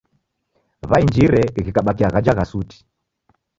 [0.89, 2.77] W'ainjire ghikabakia ghaja gha suti.